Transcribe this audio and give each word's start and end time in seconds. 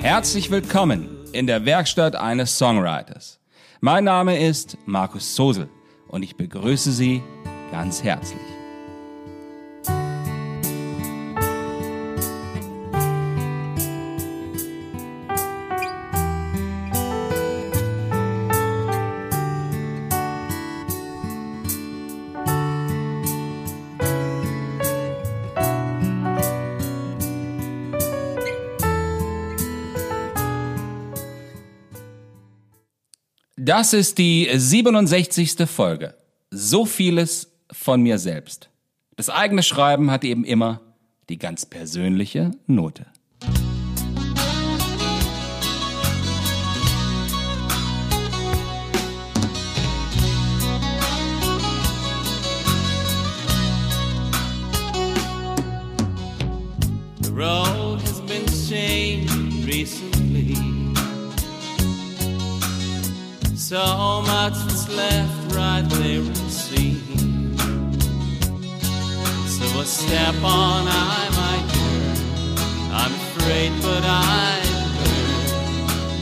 Herzlich 0.00 0.50
willkommen 0.50 1.08
in 1.32 1.46
der 1.46 1.64
Werkstatt 1.64 2.16
eines 2.16 2.58
Songwriters. 2.58 3.38
Mein 3.80 4.02
Name 4.02 4.44
ist 4.44 4.76
Markus 4.84 5.36
Sosel 5.36 5.68
und 6.08 6.24
ich 6.24 6.36
begrüße 6.36 6.90
Sie 6.90 7.22
ganz 7.70 8.02
herzlich. 8.02 8.49
Das 33.70 33.92
ist 33.92 34.18
die 34.18 34.48
67. 34.52 35.70
Folge. 35.70 36.16
So 36.50 36.84
vieles 36.84 37.52
von 37.70 38.02
mir 38.02 38.18
selbst. 38.18 38.68
Das 39.14 39.30
eigene 39.30 39.62
Schreiben 39.62 40.10
hat 40.10 40.24
eben 40.24 40.42
immer 40.42 40.80
die 41.28 41.38
ganz 41.38 41.66
persönliche 41.66 42.50
Note. 42.66 43.06
The 57.20 57.30
road 57.30 58.02
has 58.02 58.20
been 58.22 58.46
changed 58.68 59.64
recently. 59.64 60.29
So 63.70 64.22
much 64.26 64.54
that's 64.66 64.88
left 64.88 65.54
right 65.54 65.84
there 65.90 66.22
unseen. 66.22 67.56
So 69.46 69.62
a 69.78 69.84
step 69.84 70.34
on 70.42 70.88
I 70.88 71.28
might 71.38 71.66
turn. 71.72 72.16
I'm 72.92 73.14
afraid, 73.14 73.70
but 73.80 74.02
I. 74.02 74.60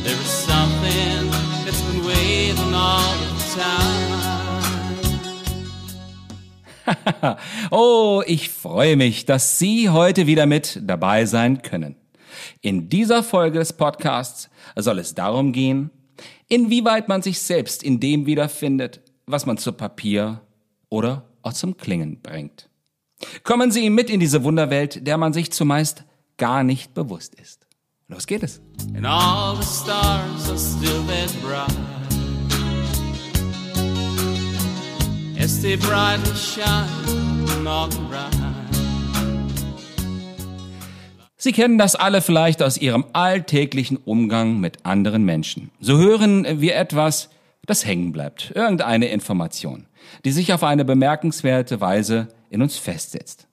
There 0.04 0.12
is 0.12 0.28
something 0.28 1.30
that's 1.64 1.80
been 1.80 2.04
waiting 2.04 2.74
all 2.74 3.16
the 3.16 3.32
time. 7.24 7.38
oh, 7.70 8.22
ich 8.26 8.50
freue 8.50 8.96
mich, 8.96 9.24
dass 9.24 9.58
Sie 9.58 9.88
heute 9.88 10.26
wieder 10.26 10.44
mit 10.44 10.78
dabei 10.82 11.24
sein 11.24 11.62
können. 11.62 11.96
In 12.60 12.90
dieser 12.90 13.22
Folge 13.22 13.58
des 13.58 13.72
Podcasts 13.72 14.50
soll 14.76 14.98
es 14.98 15.14
darum 15.14 15.52
gehen, 15.52 15.90
inwieweit 16.48 17.08
man 17.08 17.22
sich 17.22 17.40
selbst 17.40 17.82
in 17.82 18.00
dem 18.00 18.26
wiederfindet, 18.26 19.00
was 19.26 19.46
man 19.46 19.58
zu 19.58 19.72
Papier 19.72 20.40
oder 20.88 21.28
auch 21.42 21.52
zum 21.52 21.76
Klingen 21.76 22.20
bringt. 22.22 22.68
Kommen 23.42 23.70
Sie 23.70 23.90
mit 23.90 24.10
in 24.10 24.20
diese 24.20 24.44
Wunderwelt, 24.44 25.06
der 25.06 25.18
man 25.18 25.32
sich 25.32 25.50
zumeist 25.52 26.04
gar 26.36 26.62
nicht 26.62 26.94
bewusst 26.94 27.34
ist. 27.34 27.66
Los 28.06 28.26
geht 28.26 28.42
es. 28.42 28.60
and 28.94 29.06
all 29.06 29.56
the 29.56 29.62
stars 29.62 30.48
are 30.48 30.58
still 30.58 31.02
that 31.06 31.30
bright. 31.42 31.68
As 35.38 35.60
they 35.60 35.76
brightly 35.76 36.34
shine 36.34 37.66
all 37.66 37.88
around. 38.10 38.47
Sie 41.48 41.52
kennen 41.52 41.78
das 41.78 41.94
alle 41.96 42.20
vielleicht 42.20 42.62
aus 42.62 42.76
Ihrem 42.76 43.06
alltäglichen 43.14 43.96
Umgang 43.96 44.60
mit 44.60 44.84
anderen 44.84 45.24
Menschen. 45.24 45.70
So 45.80 45.96
hören 45.96 46.60
wir 46.60 46.76
etwas, 46.76 47.30
das 47.64 47.86
hängen 47.86 48.12
bleibt, 48.12 48.52
irgendeine 48.54 49.08
Information, 49.08 49.86
die 50.26 50.30
sich 50.30 50.52
auf 50.52 50.62
eine 50.62 50.84
bemerkenswerte 50.84 51.80
Weise 51.80 52.28
in 52.50 52.60
uns 52.60 52.76
festsetzt. 52.76 53.46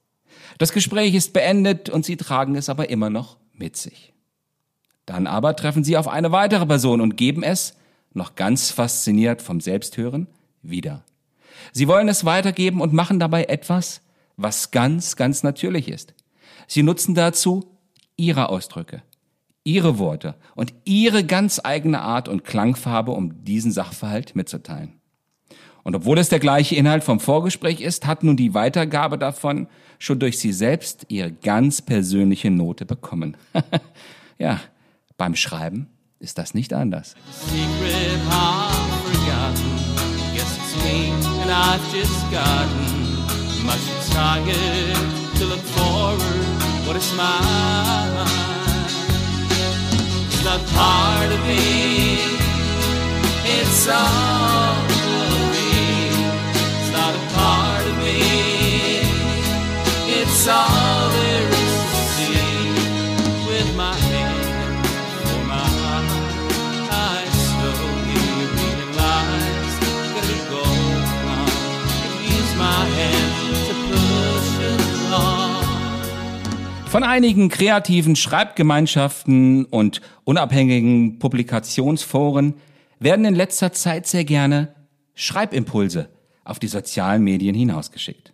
Das 0.57 0.73
Gespräch 0.73 1.15
ist 1.15 1.31
beendet 1.31 1.87
und 1.87 2.03
Sie 2.03 2.17
tragen 2.17 2.57
es 2.57 2.67
aber 2.67 2.89
immer 2.89 3.09
noch 3.09 3.37
mit 3.53 3.77
sich. 3.77 4.11
Dann 5.05 5.25
aber 5.25 5.55
treffen 5.55 5.85
Sie 5.85 5.95
auf 5.95 6.09
eine 6.09 6.33
weitere 6.33 6.65
Person 6.65 6.99
und 6.99 7.15
geben 7.15 7.43
es, 7.43 7.77
noch 8.13 8.35
ganz 8.35 8.71
fasziniert 8.71 9.41
vom 9.41 9.61
Selbsthören, 9.61 10.27
wieder. 10.61 11.05
Sie 11.71 11.87
wollen 11.87 12.09
es 12.09 12.25
weitergeben 12.25 12.81
und 12.81 12.91
machen 12.91 13.21
dabei 13.21 13.45
etwas, 13.45 14.01
was 14.35 14.71
ganz, 14.71 15.15
ganz 15.15 15.43
natürlich 15.43 15.87
ist. 15.87 16.13
Sie 16.67 16.83
nutzen 16.83 17.15
dazu 17.15 17.71
Ihre 18.17 18.49
Ausdrücke, 18.49 19.03
Ihre 19.63 19.97
Worte 19.99 20.35
und 20.55 20.73
Ihre 20.85 21.23
ganz 21.23 21.61
eigene 21.63 22.01
Art 22.01 22.27
und 22.27 22.43
Klangfarbe, 22.43 23.11
um 23.11 23.43
diesen 23.43 23.71
Sachverhalt 23.71 24.35
mitzuteilen. 24.35 24.93
Und 25.83 25.95
obwohl 25.95 26.17
es 26.17 26.29
der 26.29 26.39
gleiche 26.39 26.75
Inhalt 26.75 27.03
vom 27.03 27.19
Vorgespräch 27.19 27.79
ist, 27.79 28.07
hat 28.07 28.23
nun 28.23 28.35
die 28.35 28.55
Weitergabe 28.55 29.19
davon 29.19 29.67
schon 29.99 30.19
durch 30.19 30.39
Sie 30.39 30.51
selbst 30.51 31.05
Ihre 31.09 31.31
ganz 31.31 31.81
persönliche 31.81 32.49
Note 32.49 32.85
bekommen. 32.85 33.37
ja, 34.39 34.59
beim 35.17 35.35
Schreiben 35.35 35.87
ist 36.19 36.39
das 36.39 36.55
nicht 36.55 36.73
anders. 36.73 37.15
Secret 37.31 38.19
what 46.85 46.95
is 46.95 47.13
mine. 47.13 48.27
It's 50.27 50.43
not 50.43 50.61
part 50.67 51.31
of 51.31 51.39
me, 51.47 52.19
it's 53.59 53.87
all. 53.87 54.84
Von 76.95 77.03
einigen 77.03 77.49
kreativen 77.49 78.15
Schreibgemeinschaften 78.15 79.65
und 79.65 79.99
unabhängigen 80.23 81.19
Publikationsforen 81.19 82.53
werden 82.99 83.25
in 83.25 83.35
letzter 83.35 83.73
Zeit 83.73 84.07
sehr 84.07 84.23
gerne 84.23 84.73
Schreibimpulse 85.13 86.07
auf 86.45 86.57
die 86.57 86.69
sozialen 86.69 87.21
Medien 87.21 87.53
hinausgeschickt. 87.53 88.31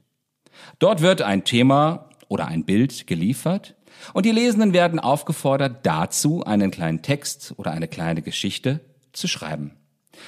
Dort 0.77 1.01
wird 1.01 1.23
ein 1.23 1.43
Thema 1.43 2.09
oder 2.27 2.49
ein 2.49 2.63
Bild 2.63 3.07
geliefert 3.07 3.73
und 4.13 4.27
die 4.27 4.31
Lesenden 4.31 4.73
werden 4.73 4.99
aufgefordert, 4.99 5.79
dazu 5.81 6.43
einen 6.43 6.69
kleinen 6.69 7.01
Text 7.01 7.55
oder 7.57 7.71
eine 7.71 7.87
kleine 7.87 8.21
Geschichte 8.21 8.79
zu 9.11 9.27
schreiben. 9.27 9.71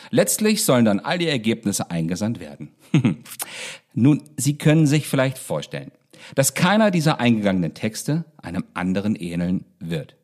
Letztlich 0.09 0.65
sollen 0.65 0.85
dann 0.85 0.99
all 0.99 1.19
die 1.19 1.27
Ergebnisse 1.27 1.91
eingesandt 1.91 2.39
werden. 2.39 2.71
Nun, 3.93 4.23
Sie 4.37 4.57
können 4.57 4.87
sich 4.87 5.05
vielleicht 5.05 5.37
vorstellen, 5.37 5.91
dass 6.35 6.53
keiner 6.53 6.91
dieser 6.91 7.19
eingegangenen 7.19 7.73
Texte 7.73 8.25
einem 8.37 8.63
anderen 8.73 9.15
ähneln 9.15 9.65
wird. 9.79 10.15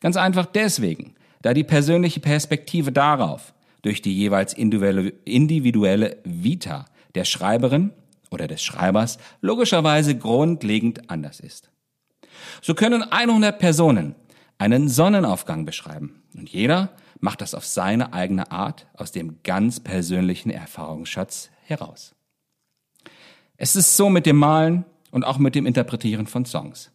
Ganz 0.00 0.16
einfach 0.16 0.46
deswegen, 0.46 1.14
da 1.42 1.54
die 1.54 1.64
persönliche 1.64 2.20
Perspektive 2.20 2.92
darauf 2.92 3.54
durch 3.82 4.02
die 4.02 4.14
jeweils 4.14 4.52
individuelle, 4.52 6.16
Vita 6.24 6.86
der 7.14 7.24
Schreiberin 7.24 7.92
oder 8.30 8.48
des 8.48 8.62
Schreibers 8.62 9.18
logischerweise 9.40 10.16
grundlegend 10.16 11.08
anders 11.10 11.40
ist. 11.40 11.70
So 12.62 12.74
können 12.74 13.02
100 13.02 13.58
Personen 13.58 14.14
einen 14.58 14.88
Sonnenaufgang 14.88 15.64
beschreiben 15.64 16.22
und 16.34 16.48
jeder 16.48 16.90
macht 17.20 17.40
das 17.40 17.54
auf 17.54 17.64
seine 17.64 18.12
eigene 18.12 18.50
Art 18.50 18.86
aus 18.94 19.12
dem 19.12 19.42
ganz 19.42 19.80
persönlichen 19.80 20.50
Erfahrungsschatz 20.50 21.50
heraus. 21.62 22.14
Es 23.56 23.76
ist 23.76 23.96
so 23.96 24.10
mit 24.10 24.26
dem 24.26 24.36
Malen 24.36 24.84
und 25.10 25.24
auch 25.24 25.38
mit 25.38 25.54
dem 25.54 25.66
Interpretieren 25.66 26.26
von 26.26 26.44
Songs. 26.44 26.90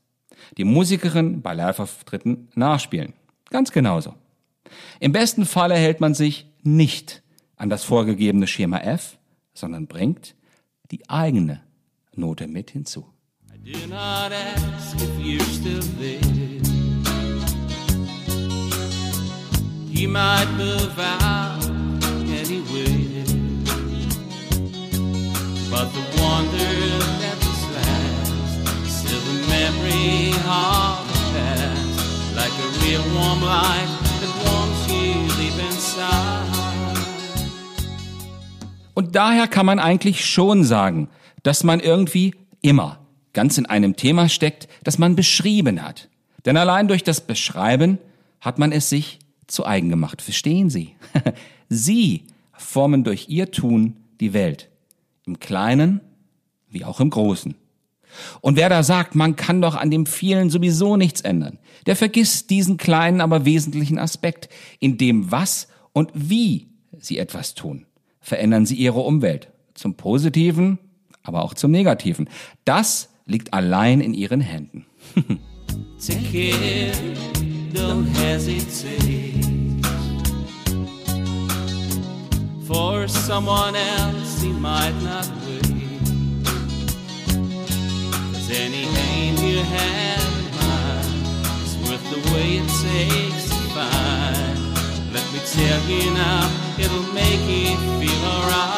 Die 0.57 0.63
Musikerin 0.63 1.41
bei 1.41 1.53
Live-Auftritten 1.53 2.49
nachspielen. 2.55 3.13
Ganz 3.49 3.71
genauso. 3.71 4.15
Im 4.99 5.11
besten 5.11 5.45
Falle 5.45 5.75
hält 5.75 6.01
man 6.01 6.13
sich 6.13 6.47
nicht 6.63 7.21
an 7.57 7.69
das 7.69 7.83
vorgegebene 7.83 8.47
Schema 8.47 8.79
F, 8.79 9.17
sondern 9.53 9.87
bringt 9.87 10.35
die 10.91 11.09
eigene 11.09 11.61
Note 12.15 12.47
mit 12.47 12.71
hinzu. 12.71 13.05
Do 13.63 13.87
not 13.87 14.31
the 31.07 31.19
past, 31.33 32.35
like 32.35 32.51
a 32.51 32.69
real 32.83 33.03
warm 33.15 33.41
light 33.41 33.89
that 34.21 34.33
warms 34.43 34.81
you 34.91 35.27
deep 35.37 35.57
inside. 35.67 36.51
Und 38.93 39.15
daher 39.15 39.47
kann 39.47 39.65
man 39.65 39.79
eigentlich 39.79 40.25
schon 40.25 40.63
sagen, 40.63 41.07
dass 41.43 41.63
man 41.63 41.79
irgendwie 41.79 42.35
immer 42.61 42.99
ganz 43.33 43.57
in 43.57 43.65
einem 43.65 43.95
Thema 43.95 44.27
steckt, 44.29 44.67
das 44.83 44.97
man 44.97 45.15
beschrieben 45.15 45.81
hat. 45.81 46.09
Denn 46.45 46.57
allein 46.57 46.87
durch 46.87 47.03
das 47.03 47.21
Beschreiben 47.21 47.97
hat 48.41 48.59
man 48.59 48.71
es 48.71 48.89
sich 48.89 49.19
zu 49.47 49.65
eigen 49.65 49.89
gemacht. 49.89 50.21
Verstehen 50.21 50.69
Sie? 50.69 50.95
Sie 51.69 52.25
formen 52.51 53.03
durch 53.03 53.29
ihr 53.29 53.51
Tun 53.51 53.97
die 54.19 54.33
Welt. 54.33 54.69
Im 55.25 55.39
Kleinen 55.39 56.01
wie 56.69 56.83
auch 56.85 56.99
im 56.99 57.09
Großen. 57.09 57.55
Und 58.41 58.57
wer 58.57 58.69
da 58.69 58.83
sagt, 58.83 59.15
man 59.15 59.35
kann 59.35 59.61
doch 59.61 59.75
an 59.75 59.91
dem 59.91 60.05
vielen 60.05 60.49
sowieso 60.49 60.97
nichts 60.97 61.21
ändern, 61.21 61.59
der 61.85 61.95
vergisst 61.95 62.49
diesen 62.49 62.77
kleinen, 62.77 63.21
aber 63.21 63.45
wesentlichen 63.45 63.99
Aspekt, 63.99 64.49
in 64.79 64.97
dem 64.97 65.31
was 65.31 65.67
und 65.93 66.11
wie 66.13 66.67
sie 66.99 67.17
etwas 67.17 67.53
tun. 67.53 67.85
Verändern 68.19 68.65
sie 68.65 68.75
ihre 68.75 68.99
Umwelt. 68.99 69.49
Zum 69.73 69.95
Positiven, 69.95 70.77
aber 71.23 71.43
auch 71.43 71.53
zum 71.53 71.71
Negativen. 71.71 72.29
Das 72.65 73.09
liegt 73.25 73.53
allein 73.53 74.01
in 74.01 74.13
ihren 74.13 74.41
Händen. 74.41 74.85
Take 76.05 76.19
care, 76.31 76.93
don't 77.73 78.05
hesitate. 78.17 79.51
For 82.67 83.07
someone 83.07 83.75
else, 83.75 84.41
he 84.41 84.49
might 84.49 84.93
not 85.03 85.40
any 88.51 88.85
aim 88.85 89.35
you 89.37 89.59
have 89.63 90.23
in 90.39 90.47
mind 90.59 91.63
is 91.63 91.77
worth 91.87 92.03
the 92.09 92.21
way 92.33 92.57
it 92.59 92.67
takes 92.83 93.49
to 93.49 93.55
find. 93.75 94.59
Let 95.13 95.25
me 95.33 95.39
tell 95.39 95.81
you 95.89 96.11
now, 96.13 96.49
it'll 96.77 97.13
make 97.13 97.41
you 97.47 97.75
feel 97.99 98.23
alright. 98.25 98.71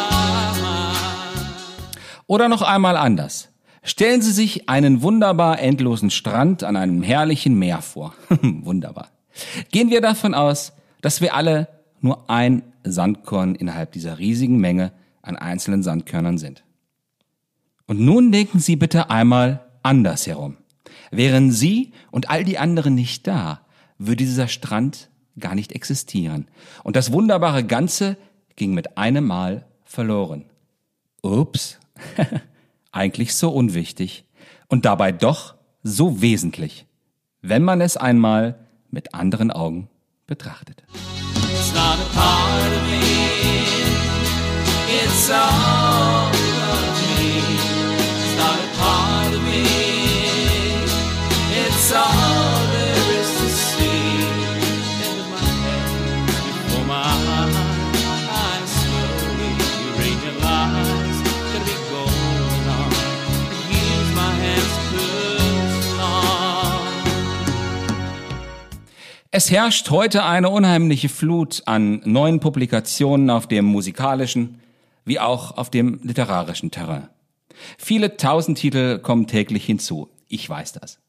Oder 2.28 2.48
noch 2.50 2.62
einmal 2.62 2.98
anders. 2.98 3.50
Stellen 3.84 4.22
Sie 4.22 4.32
sich 4.32 4.70
einen 4.70 5.02
wunderbar 5.02 5.60
endlosen 5.60 6.10
Strand 6.10 6.64
an 6.64 6.78
einem 6.78 7.04
herrlichen 7.04 7.60
Meer 7.60 7.82
vor. 7.82 8.14
wunderbar. 8.42 9.10
Gehen 9.72 9.90
wir 9.90 10.00
davon 10.02 10.34
aus, 10.34 10.74
dass 11.02 11.20
wir 11.20 11.36
alle 11.36 11.68
nur 12.00 12.30
ein 12.30 12.64
Sandkorn 12.84 13.56
innerhalb 13.56 13.92
dieser 13.92 14.20
riesigen 14.20 14.58
Menge 14.58 14.92
an 15.22 15.36
einzelnen 15.36 15.84
Sandkörnern 15.84 16.38
sind. 16.38 16.64
Und 17.88 18.00
nun 18.00 18.32
denken 18.32 18.60
Sie 18.60 18.76
bitte 18.76 19.10
einmal 19.10 19.70
anders 19.82 20.28
herum. 20.28 20.58
Wären 21.12 21.52
Sie 21.52 21.92
und 22.12 22.30
all 22.30 22.44
die 22.44 22.58
anderen 22.58 22.96
nicht 22.96 23.28
da, 23.28 23.62
würde 23.98 24.24
dieser 24.24 24.48
Strand 24.48 25.10
gar 25.40 25.56
nicht 25.56 25.72
existieren. 25.72 26.48
Und 26.84 26.96
das 26.96 27.12
wunderbare 27.12 27.64
Ganze 27.64 28.18
ging 28.56 28.74
mit 28.74 28.98
einem 28.98 29.26
Mal 29.26 29.66
verloren. 29.84 30.46
Ups. 31.22 31.80
Eigentlich 32.92 33.34
so 33.36 33.52
unwichtig 33.52 34.26
und 34.68 34.86
dabei 34.86 35.12
doch 35.12 35.56
so 35.84 36.22
wesentlich, 36.22 36.86
wenn 37.42 37.64
man 37.64 37.82
es 37.82 37.98
einmal 37.98 38.68
mit 38.90 39.14
anderen 39.14 39.52
Augen 39.52 39.90
betrachtet. 40.28 40.84
It's 41.36 41.74
not 41.74 41.98
a 42.00 42.14
part 42.14 42.72
of 42.72 42.84
me. 42.90 43.00
It's 44.90 45.30
all 45.30 46.43
Es 69.36 69.50
herrscht 69.50 69.90
heute 69.90 70.26
eine 70.26 70.52
unheimliche 70.52 71.10
Flut 71.10 71.64
an 71.66 72.04
neuen 72.06 72.40
Publikationen 72.40 73.32
auf 73.32 73.48
dem 73.48 73.66
musikalischen 73.66 74.62
wie 75.06 75.20
auch 75.20 75.58
auf 75.58 75.72
dem 75.72 76.00
literarischen 76.04 76.70
Terrain. 76.70 77.10
Viele 77.80 78.16
tausend 78.16 78.60
Titel 78.60 79.00
kommen 79.00 79.26
täglich 79.26 79.66
hinzu. 79.66 80.08
Ich 80.28 80.48
weiß 80.48 80.74
das. 80.74 81.00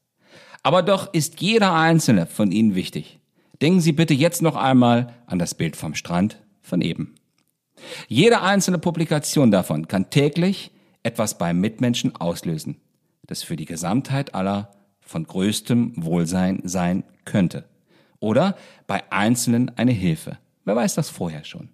Aber 0.63 0.81
doch 0.81 1.13
ist 1.13 1.39
jeder 1.39 1.75
einzelne 1.75 2.25
von 2.25 2.51
ihnen 2.51 2.73
wichtig. 2.73 3.19
Denken 3.61 3.79
Sie 3.79 3.91
bitte 3.91 4.15
jetzt 4.15 4.41
noch 4.41 4.55
einmal 4.55 5.13
an 5.27 5.37
das 5.37 5.53
Bild 5.53 5.75
vom 5.75 5.93
Strand 5.93 6.41
von 6.63 6.81
eben. 6.81 7.13
Jede 8.07 8.41
einzelne 8.41 8.79
Publikation 8.79 9.51
davon 9.51 9.87
kann 9.87 10.09
täglich 10.09 10.71
etwas 11.03 11.37
beim 11.37 11.59
Mitmenschen 11.59 12.15
auslösen, 12.15 12.81
das 13.27 13.43
für 13.43 13.55
die 13.55 13.65
Gesamtheit 13.65 14.33
aller 14.33 14.71
von 14.99 15.27
größtem 15.27 15.93
Wohlsein 16.03 16.61
sein 16.63 17.03
könnte. 17.23 17.65
Oder 18.25 18.55
bei 18.87 19.03
Einzelnen 19.11 19.69
eine 19.77 19.91
Hilfe. 19.91 20.39
Wer 20.63 20.75
weiß 20.75 20.95
das 20.95 21.11
vorher 21.11 21.43
schon. 21.43 21.69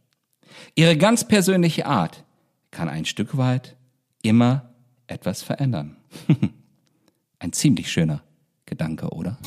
Ihre 0.76 0.98
ganz 0.98 1.26
persönliche 1.26 1.86
Art 1.86 2.26
kann 2.72 2.90
ein 2.90 3.06
Stück 3.06 3.38
weit 3.38 3.78
immer 4.22 4.70
etwas 5.08 5.44
verändern. 5.44 5.96
ein 7.40 7.54
ziemlich 7.54 7.90
schöner 7.90 8.22
Gedanke, 8.66 9.12
oder? 9.12 9.38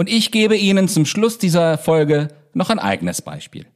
Und 0.00 0.08
ich 0.08 0.30
gebe 0.30 0.56
Ihnen 0.56 0.88
zum 0.88 1.04
Schluss 1.04 1.36
dieser 1.36 1.76
Folge 1.76 2.28
noch 2.54 2.70
ein 2.70 2.78
eigenes 2.78 3.20
Beispiel. 3.20 3.66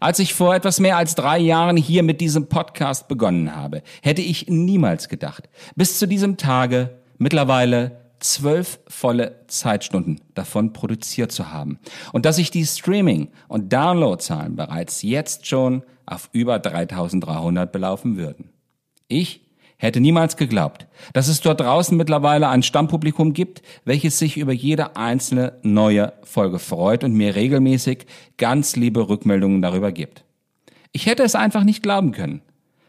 Als 0.00 0.18
ich 0.18 0.32
vor 0.32 0.54
etwas 0.54 0.80
mehr 0.80 0.96
als 0.96 1.14
drei 1.14 1.38
Jahren 1.38 1.76
hier 1.76 2.02
mit 2.02 2.22
diesem 2.22 2.48
Podcast 2.48 3.06
begonnen 3.06 3.54
habe, 3.54 3.82
hätte 4.00 4.22
ich 4.22 4.46
niemals 4.48 5.10
gedacht, 5.10 5.50
bis 5.76 5.98
zu 5.98 6.08
diesem 6.08 6.38
Tage 6.38 6.98
mittlerweile 7.18 8.00
zwölf 8.18 8.80
volle 8.88 9.44
Zeitstunden 9.48 10.22
davon 10.32 10.72
produziert 10.72 11.32
zu 11.32 11.52
haben 11.52 11.78
und 12.14 12.24
dass 12.24 12.36
sich 12.36 12.50
die 12.50 12.64
Streaming- 12.64 13.28
und 13.46 13.70
Downloadzahlen 13.70 14.56
bereits 14.56 15.02
jetzt 15.02 15.46
schon 15.46 15.82
auf 16.06 16.30
über 16.32 16.60
3300 16.60 17.70
belaufen 17.70 18.16
würden. 18.16 18.48
Ich 19.06 19.47
hätte 19.78 20.00
niemals 20.00 20.36
geglaubt, 20.36 20.86
dass 21.12 21.28
es 21.28 21.40
dort 21.40 21.60
draußen 21.60 21.96
mittlerweile 21.96 22.48
ein 22.48 22.62
Stammpublikum 22.62 23.32
gibt, 23.32 23.62
welches 23.84 24.18
sich 24.18 24.36
über 24.36 24.52
jede 24.52 24.96
einzelne 24.96 25.58
neue 25.62 26.12
Folge 26.24 26.58
freut 26.58 27.04
und 27.04 27.14
mir 27.14 27.34
regelmäßig 27.34 28.06
ganz 28.36 28.76
liebe 28.76 29.08
Rückmeldungen 29.08 29.62
darüber 29.62 29.92
gibt. 29.92 30.24
Ich 30.92 31.06
hätte 31.06 31.22
es 31.22 31.34
einfach 31.34 31.64
nicht 31.64 31.82
glauben 31.82 32.12
können. 32.12 32.42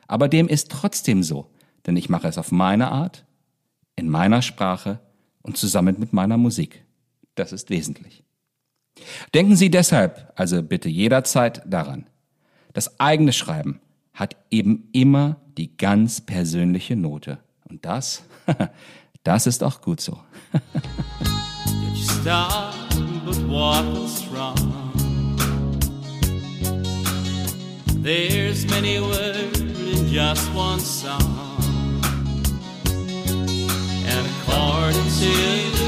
Aber 0.07 0.27
dem 0.27 0.47
ist 0.47 0.71
trotzdem 0.71 1.21
so, 1.21 1.51
denn 1.85 1.95
ich 1.95 2.09
mache 2.09 2.27
es 2.27 2.39
auf 2.39 2.51
meine 2.51 2.91
Art, 2.91 3.25
in 3.95 4.09
meiner 4.09 4.41
Sprache 4.41 4.99
und 5.43 5.55
zusammen 5.55 5.97
mit 5.99 6.13
meiner 6.13 6.37
Musik. 6.37 6.83
Das 7.35 7.53
ist 7.53 7.69
wesentlich. 7.69 8.23
Denken 9.35 9.55
Sie 9.55 9.69
deshalb 9.69 10.33
also 10.35 10.63
bitte 10.63 10.89
jederzeit 10.89 11.61
daran. 11.65 12.07
Das 12.73 12.99
eigene 12.99 13.33
Schreiben 13.33 13.79
hat 14.13 14.35
eben 14.49 14.89
immer 14.91 15.37
die 15.59 15.75
ganz 15.75 16.21
persönliche 16.21 16.95
Note. 16.95 17.37
Und 17.69 17.83
das, 17.83 18.23
das 19.23 19.45
ist 19.45 19.61
auch 19.61 19.81
gut 19.81 19.99
so. 19.99 20.17
There's 28.01 28.65
many 28.67 29.01
words 29.01 29.59
in 29.59 30.07
just 30.07 30.49
one 30.55 30.79
song. 30.79 31.19
And 34.07 34.25
according 34.47 35.03
to 35.19 35.78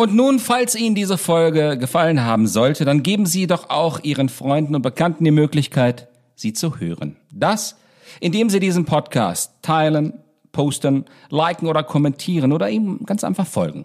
Und 0.00 0.16
nun, 0.16 0.38
falls 0.38 0.76
Ihnen 0.76 0.94
diese 0.94 1.18
Folge 1.18 1.76
gefallen 1.76 2.24
haben 2.24 2.46
sollte, 2.46 2.86
dann 2.86 3.02
geben 3.02 3.26
Sie 3.26 3.46
doch 3.46 3.68
auch 3.68 4.02
Ihren 4.02 4.30
Freunden 4.30 4.74
und 4.74 4.80
Bekannten 4.80 5.24
die 5.26 5.30
Möglichkeit, 5.30 6.08
sie 6.34 6.54
zu 6.54 6.80
hören. 6.80 7.16
Das, 7.30 7.76
indem 8.18 8.48
Sie 8.48 8.60
diesen 8.60 8.86
Podcast 8.86 9.52
teilen, 9.60 10.14
posten, 10.52 11.04
liken 11.28 11.68
oder 11.68 11.82
kommentieren 11.82 12.52
oder 12.52 12.70
ihm 12.70 13.00
ganz 13.04 13.24
einfach 13.24 13.46
folgen. 13.46 13.84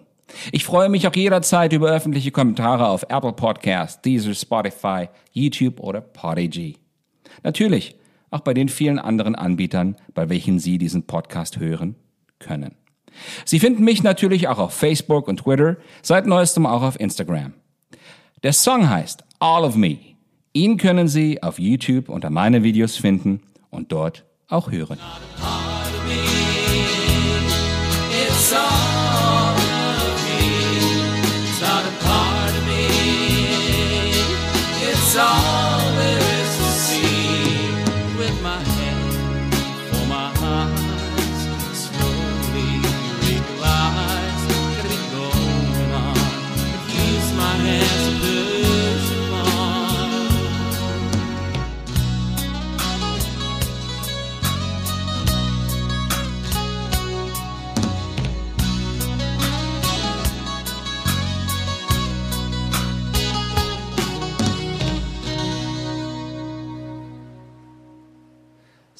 Ich 0.52 0.64
freue 0.64 0.88
mich 0.88 1.06
auch 1.06 1.14
jederzeit 1.14 1.74
über 1.74 1.90
öffentliche 1.90 2.30
Kommentare 2.30 2.88
auf 2.88 3.02
Apple 3.10 3.34
Podcasts, 3.34 4.00
Deezer, 4.00 4.34
Spotify, 4.34 5.10
YouTube 5.32 5.80
oder 5.80 6.00
Podigy. 6.00 6.78
Natürlich 7.42 7.94
auch 8.30 8.40
bei 8.40 8.54
den 8.54 8.70
vielen 8.70 8.98
anderen 8.98 9.34
Anbietern, 9.34 9.96
bei 10.14 10.30
welchen 10.30 10.60
Sie 10.60 10.78
diesen 10.78 11.02
Podcast 11.02 11.58
hören 11.60 11.94
können. 12.38 12.74
Sie 13.44 13.58
finden 13.58 13.84
mich 13.84 14.02
natürlich 14.02 14.48
auch 14.48 14.58
auf 14.58 14.74
Facebook 14.74 15.28
und 15.28 15.40
Twitter, 15.40 15.76
seit 16.02 16.26
neuestem 16.26 16.66
auch 16.66 16.82
auf 16.82 16.98
Instagram. 16.98 17.54
Der 18.42 18.52
Song 18.52 18.88
heißt 18.88 19.24
All 19.38 19.64
of 19.64 19.76
Me. 19.76 19.98
Ihn 20.52 20.76
können 20.76 21.08
Sie 21.08 21.42
auf 21.42 21.58
YouTube 21.58 22.08
unter 22.08 22.30
meine 22.30 22.62
Videos 22.62 22.96
finden 22.96 23.42
und 23.70 23.92
dort 23.92 24.24
auch 24.48 24.70
hören. 24.70 24.98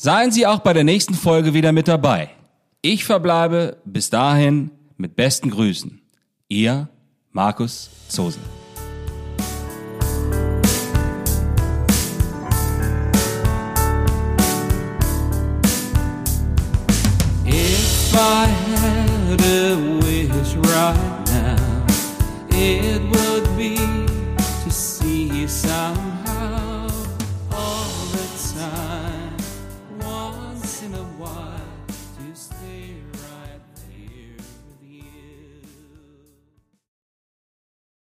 Seien 0.07 0.31
Sie 0.31 0.47
auch 0.47 0.61
bei 0.61 0.73
der 0.73 0.85
nächsten 0.85 1.15
Folge 1.15 1.53
wieder 1.53 1.73
mit 1.73 1.89
dabei. 1.89 2.31
Ich 2.81 3.05
verbleibe 3.05 3.79
bis 3.85 4.09
dahin 4.09 4.71
mit 4.97 5.17
besten 5.17 5.51
Grüßen. 5.51 6.01
Ihr 6.47 6.89
Markus 7.33 7.91
Zosen. 8.07 8.41
If 17.45 18.15
I 18.15 18.47
had 18.47 19.41
a 19.41 19.77
wish 20.05 20.55
right 20.69 21.25
now, 21.27 21.85
it 22.57 23.03
would 23.11 23.57
be 23.57 23.75
to 24.63 24.71
see 24.71 25.25
you 25.25 25.49
someday. 25.49 26.06